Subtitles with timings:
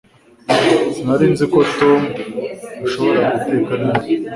[0.93, 2.01] Sinari nzi ko Tom
[2.85, 4.07] ashobora guteka neza